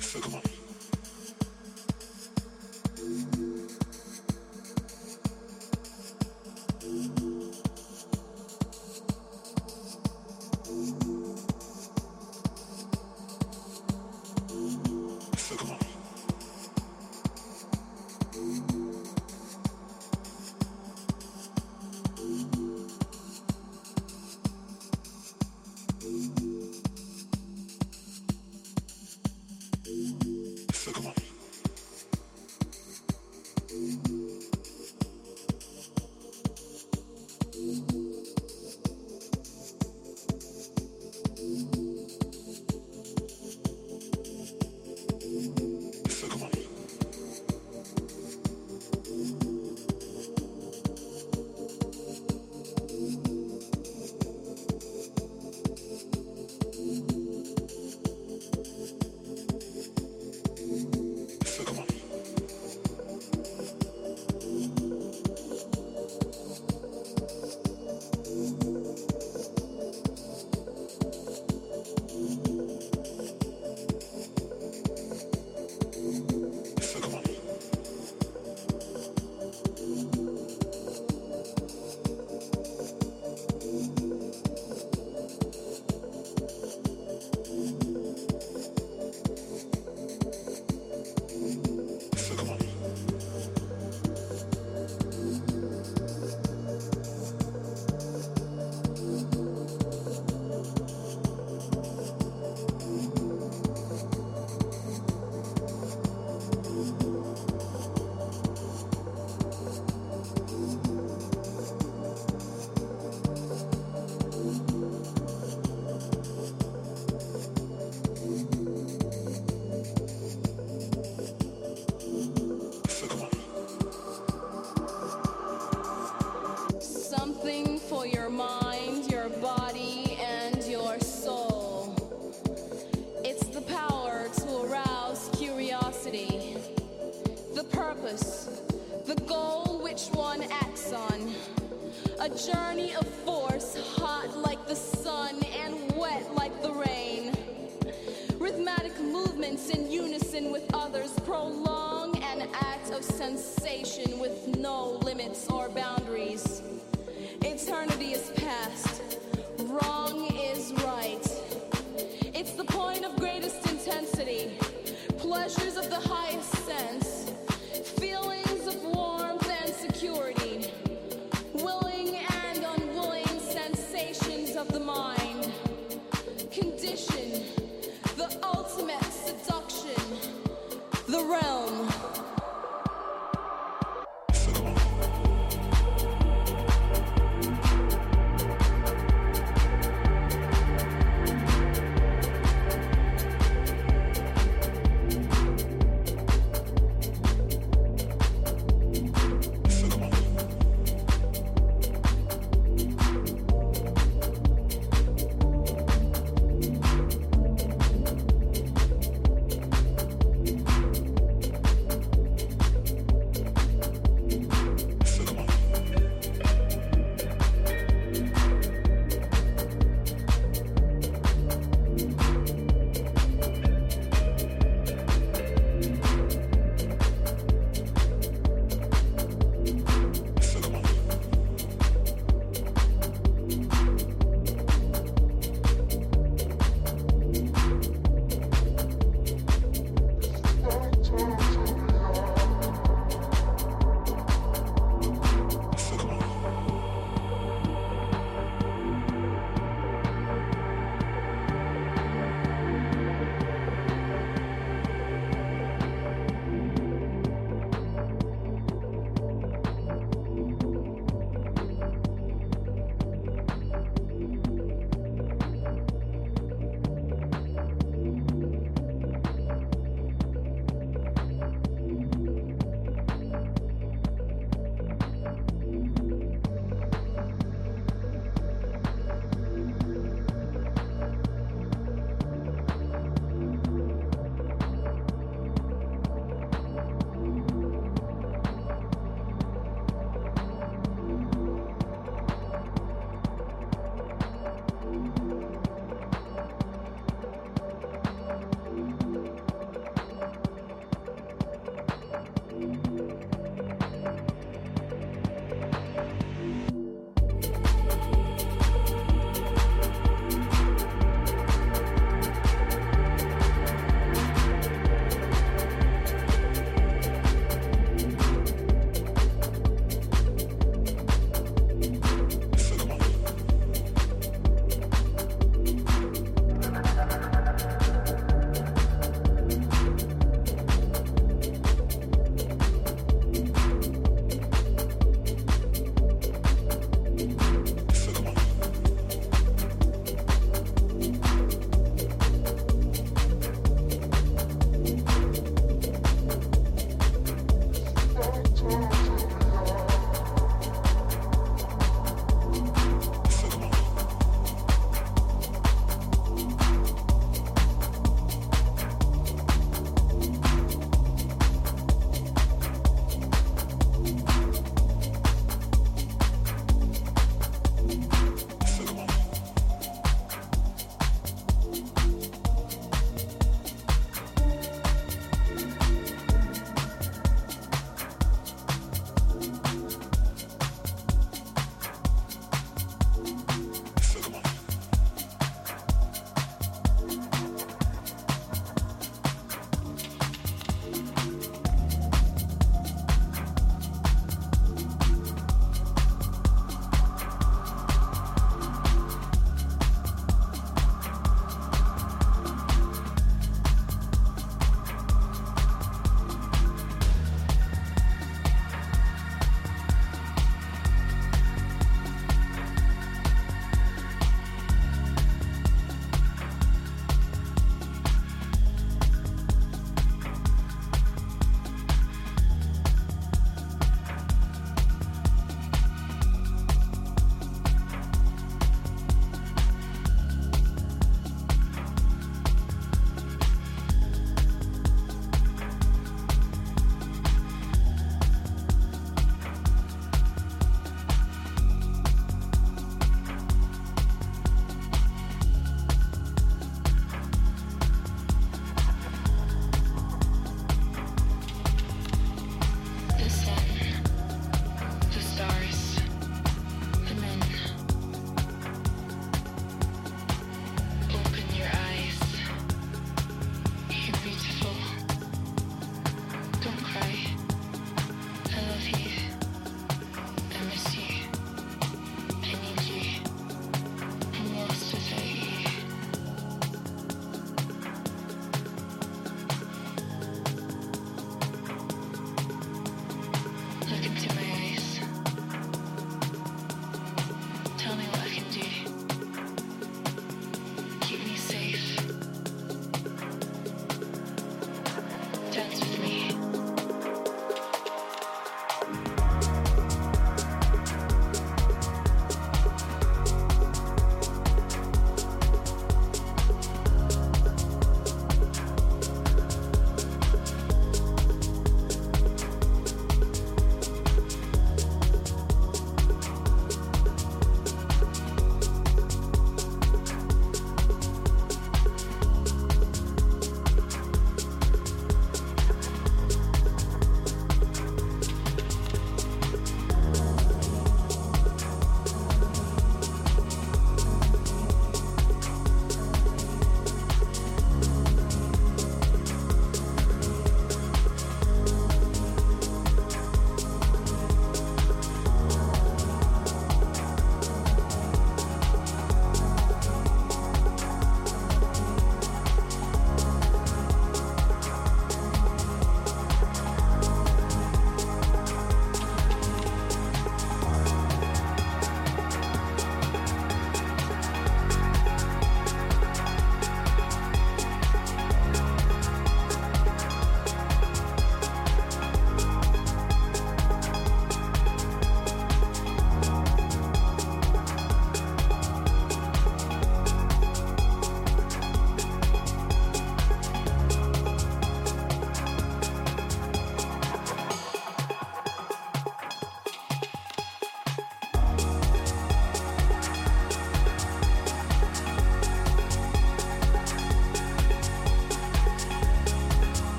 Something 0.00 0.73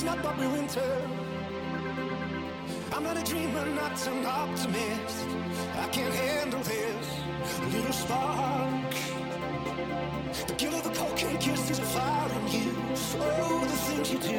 It's 0.00 0.06
not 0.06 0.24
what 0.24 0.38
we 0.38 0.46
winter. 0.46 1.08
I'm 2.90 3.02
not 3.02 3.18
a 3.18 3.22
dreamer, 3.22 3.66
not 3.66 4.06
an 4.06 4.24
optimist. 4.24 5.26
I 5.76 5.88
can't 5.88 6.14
handle 6.14 6.60
this 6.60 7.06
little 7.70 7.92
spark. 7.92 8.94
The 10.46 10.54
guilt 10.54 10.86
of 10.86 10.94
the 10.94 11.36
kiss 11.38 11.68
is 11.68 11.80
a 11.80 11.82
fire 11.82 12.32
in 12.32 12.48
you. 12.48 12.74
Oh, 13.18 13.60
the 13.62 13.76
things 13.76 14.10
you 14.10 14.18
do 14.20 14.38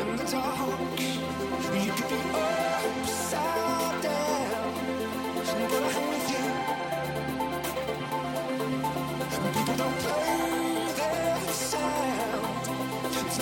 in 0.00 0.16
the 0.18 0.24
dark. 0.30 1.00
You 1.00 1.92
could 1.92 2.08
be. 2.10 2.43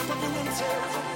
What 0.04 0.20
do 0.20 1.06
you. 1.06 1.11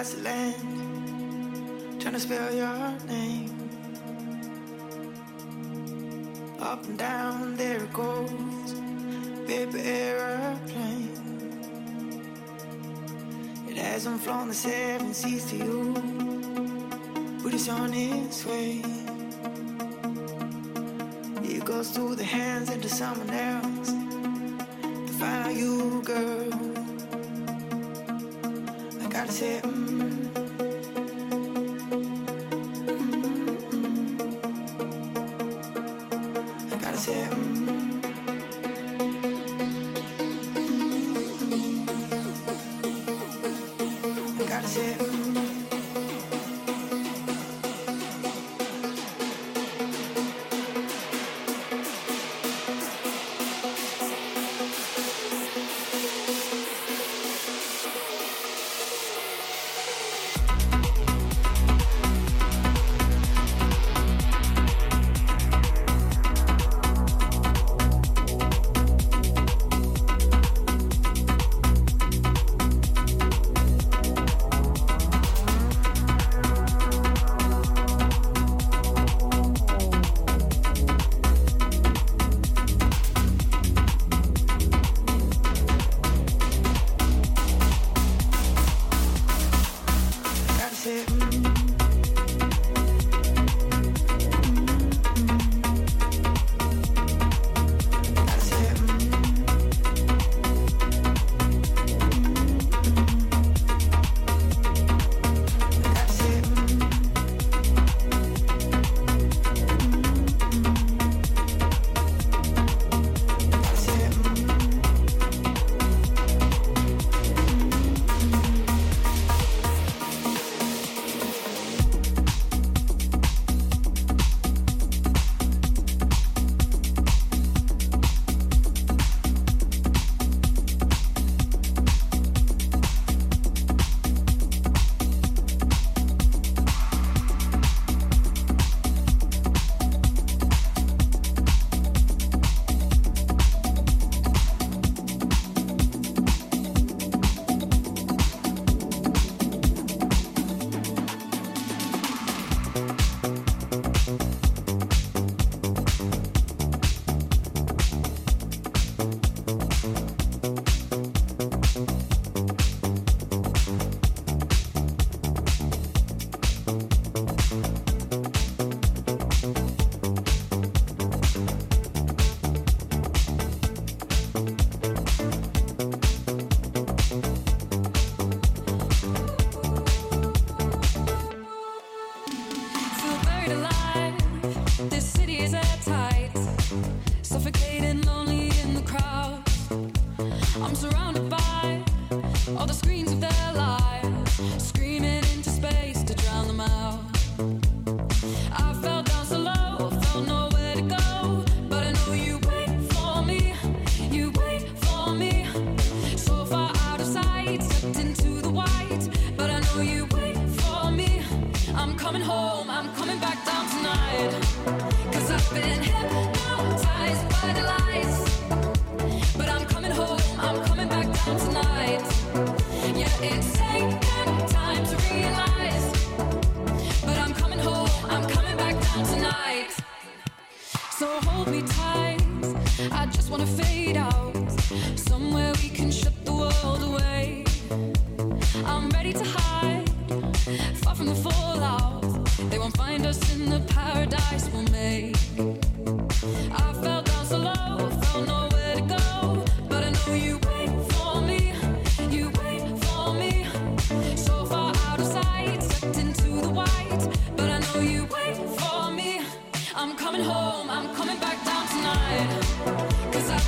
Across 0.00 0.14
the 0.14 0.22
land, 0.22 2.00
trying 2.00 2.14
to 2.14 2.20
spell 2.20 2.54
your 2.54 2.98
name. 3.06 3.50
Up 6.58 6.82
and 6.86 6.96
down, 6.96 7.54
there 7.56 7.84
it 7.84 7.92
goes, 7.92 8.74
paper 9.46 9.76
aeroplane. 9.76 11.10
It 13.68 13.76
hasn't 13.76 14.22
flown 14.22 14.48
the 14.48 14.54
seven 14.54 15.12
seas 15.12 15.44
to 15.50 15.56
you, 15.56 15.92
but 17.42 17.52
it's 17.52 17.68
on 17.68 17.92
its 17.92 18.46
way. 18.46 18.82
It 21.44 21.62
goes 21.66 21.90
through 21.90 22.14
the 22.14 22.24
hands 22.24 22.70
into 22.70 22.88
someone 22.88 23.28
else 23.28 23.59